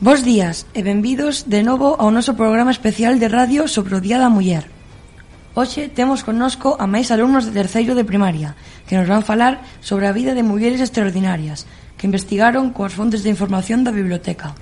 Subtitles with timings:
[0.00, 4.22] Bos días e benvidos de novo ao noso programa especial de radio sobre o Día
[4.22, 4.70] da Muller.
[5.58, 8.54] Hoxe temos connosco a máis alumnos de terceiro de primaria,
[8.86, 11.66] que nos van falar sobre a vida de mulleres extraordinarias,
[11.98, 14.54] que investigaron coas fontes de información da biblioteca.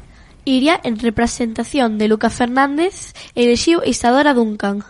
[0.48, 4.88] Iria, en representación de Luca Fernández, elexiu Isadora Duncan.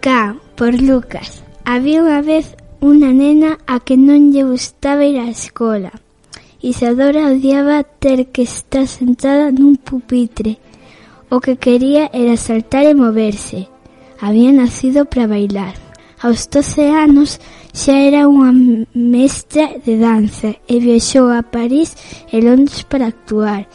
[0.00, 1.44] Cá, por Lucas.
[1.66, 5.92] Había unha vez unha nena a que non lle gustaba ir á escola.
[6.64, 10.56] Isadora odiaba ter que estar sentada nun pupitre.
[11.28, 13.68] O que quería era saltar e moverse.
[14.16, 15.76] Había nacido para bailar.
[16.24, 17.36] Aos 12 anos
[17.76, 18.56] xa era unha
[18.96, 21.92] mestra de danza e viaxou a París
[22.32, 23.68] e Londres para actuar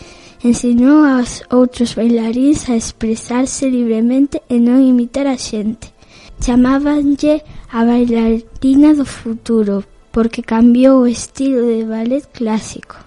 [0.43, 5.95] Ensinou aos outros bailaríns a expresarse libremente e non imitar a xente.
[6.43, 12.99] Chamábanlle a bailarina do futuro porque cambiou o estilo de ballet clásico.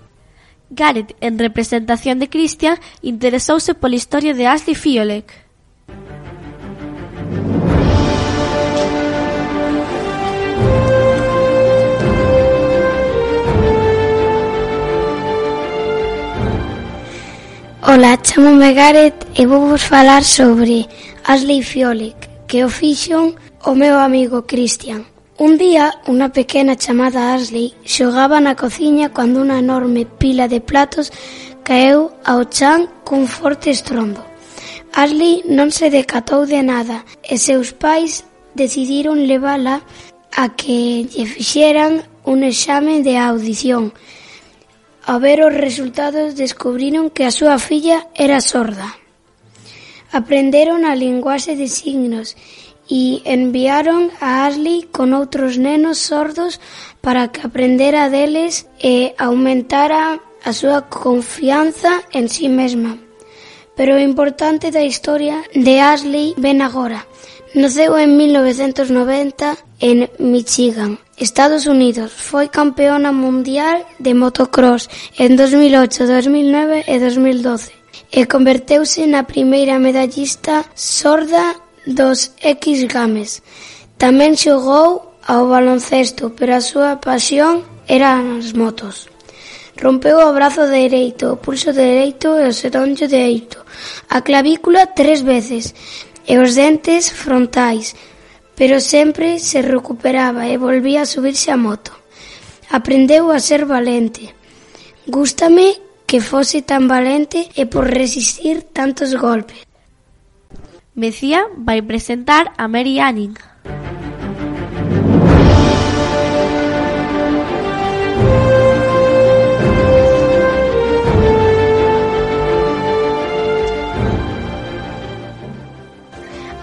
[0.73, 5.46] Gareth, en representación de Christian, interesouse pola historia de Ashley Fiolek.
[17.89, 20.89] Ola, chamome Gareth e vou vos falar sobre
[21.23, 22.17] Ashley Fiolek,
[22.49, 25.07] que o fixon o meu amigo Christian.
[25.39, 31.15] Un día, unha pequena chamada Ashley xogaba na cociña cando unha enorme pila de platos
[31.63, 34.19] caeu ao chan cun forte estrondo.
[34.91, 38.27] Ashley non se decatou de nada e seus pais
[38.59, 39.79] decidiron levala
[40.35, 43.95] a que lle fixeran un exame de audición
[45.07, 48.99] Ao ver os resultados descubriron que a súa filla era sorda.
[50.11, 52.35] Aprenderon a linguaxe de signos
[52.91, 56.59] e enviaron a Ashley con outros nenos sordos
[56.99, 63.06] para que aprendera deles e aumentara a súa confianza en sí mesma.
[63.77, 67.07] Pero o importante da historia de Ashley ven agora.
[67.55, 72.13] Naceu en 1990 en Michigan, Estados Unidos.
[72.13, 77.73] Foi campeona mundial de motocross en 2008, 2009 e 2012
[78.13, 81.57] e converteuse na primeira medallista sorda
[81.87, 83.43] dos X Games.
[83.97, 89.09] Tamén xogou ao baloncesto, pero a súa pasión eran as motos.
[89.81, 93.61] Rompeu o brazo dereito, o pulso dereito e o seroncho dereito,
[94.09, 95.75] a clavícula tres veces
[96.27, 97.95] e os dentes frontais,
[98.57, 101.93] pero sempre se recuperaba e volvía a subirse a moto.
[102.71, 104.35] Aprendeu a ser valente.
[105.07, 109.63] Gústame que fose tan valente e por resistir tantos golpes.
[110.97, 113.37] Mecía vai presentar a Mary Anning.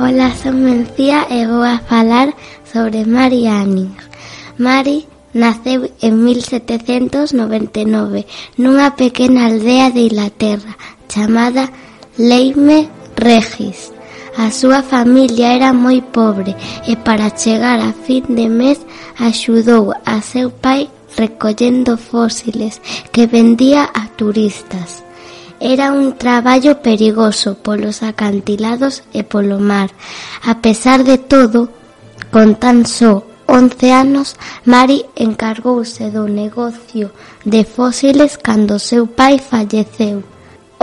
[0.04, 2.36] Ola, son Mencía e vou a falar
[2.68, 3.96] sobre Mari Anning.
[4.58, 8.28] Mari naceu en 1799
[8.60, 10.76] nunha pequena aldea de Inglaterra
[11.08, 11.72] chamada
[12.18, 13.96] Leime Regis.
[14.36, 16.52] A súa familia era moi pobre
[16.84, 18.84] e para chegar a fin de mes
[19.16, 22.84] axudou a seu pai recollendo fósiles
[23.14, 25.03] que vendía a turistas.
[25.66, 29.96] Era un traballo perigoso polos acantilados e polo mar.
[30.44, 31.72] A pesar de todo,
[32.36, 34.36] con tan só 11 anos,
[34.68, 37.16] Mari encargouse do negocio
[37.48, 40.20] de fósiles cando seu pai falleceu.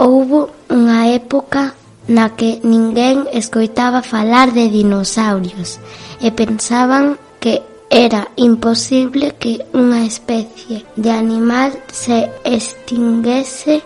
[0.00, 1.76] Houbo unha época
[2.08, 5.76] na que ninguén escoitaba falar de dinosaurios
[6.24, 7.60] e pensaban que
[7.92, 13.84] era imposible que unha especie de animal se extinguese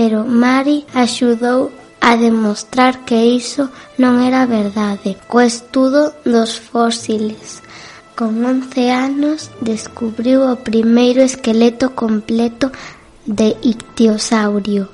[0.00, 1.70] pero Mari axudou
[2.00, 3.68] a demostrar que iso
[4.00, 7.60] non era verdade co estudo dos fósiles.
[8.16, 12.72] Con 11 anos descubriu o primeiro esqueleto completo
[13.28, 14.88] de ictiosaurio,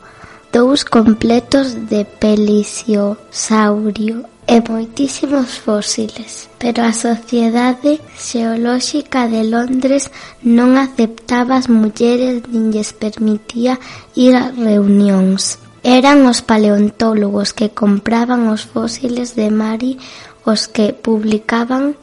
[0.51, 10.15] dous completos de peliciosaurio e moitísimos fósiles, pero a Sociedade Xeolóxica de Londres
[10.47, 13.83] non aceptaba as mulleres nin lles permitía
[14.15, 15.59] ir a reunións.
[15.83, 19.99] Eran os paleontólogos que compraban os fósiles de Mari
[20.47, 21.99] os que publicaban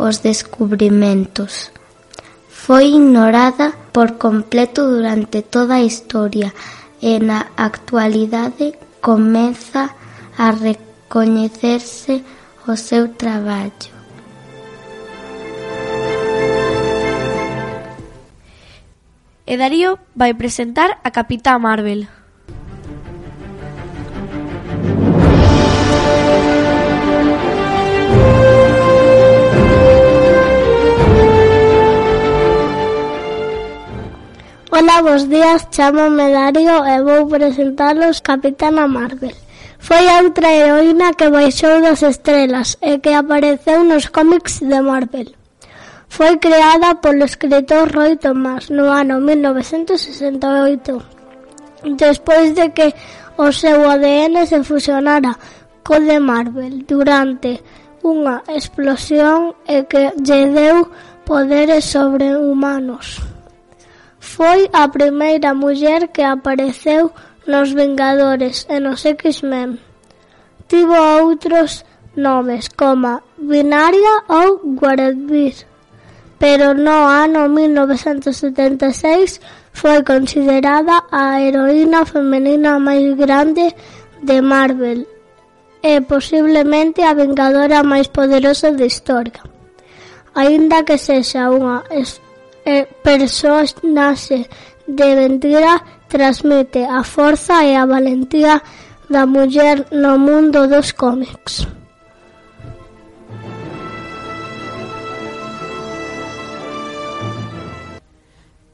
[0.00, 1.72] os descubrimentos.
[2.48, 6.56] Foi ignorada por completo durante toda a historia
[7.04, 8.72] e na actualidade
[9.04, 9.92] comeza
[10.38, 10.48] a
[11.12, 12.24] coñecerse
[12.64, 13.92] o seu traballo.
[19.44, 22.08] E Darío vai presentar a Capitá Marvel.
[34.72, 39.41] Ola, bos días, chamome Darío e vou presentaros Capitana Marvel.
[39.82, 45.34] Foi outra heroína que baixou das estrelas e que apareceu nos cómics de Marvel.
[46.06, 51.02] Foi creada polo escritor Roy Thomas no ano 1968,
[51.98, 52.94] despois de que
[53.36, 55.34] o seu ADN se fusionara
[55.82, 57.58] co de Marvel durante
[58.06, 60.86] unha explosión e que lle deu
[61.26, 63.18] poderes sobrehumanos.
[64.22, 69.78] Foi a primeira muller que apareceu no nos Vengadores e nos X-Men.
[70.68, 71.84] Tivo outros
[72.16, 75.54] nomes coma Binaria ou Guarabir,
[76.38, 79.40] pero no ano 1976
[79.72, 83.74] foi considerada a heroína femenina máis grande
[84.22, 85.06] de Marvel
[85.82, 89.42] e posiblemente a vengadora máis poderosa da historia.
[90.34, 91.82] Aínda que sexa unha
[92.64, 94.46] eh, personaxe
[94.86, 95.82] de mentira
[96.12, 98.60] transmite a forza e a valentía
[99.08, 101.64] da muller no mundo dos cómics.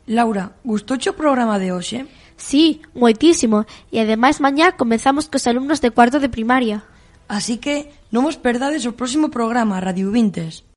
[0.08, 1.98] Laura, gustouche o programa de hoxe?
[2.34, 6.82] Sí, moitísimo, e ademais mañá comezamos cos alumnos de cuarto de primaria.
[7.28, 10.67] Así que non vos perdades o próximo programa, Radio Vintes.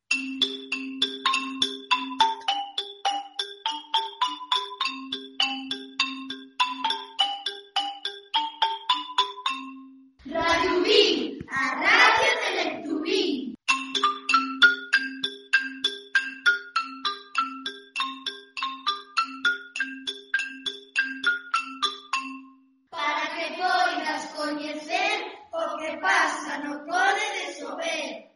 [24.36, 25.18] coñecer
[25.52, 28.31] o que pasa no Cole de Sober.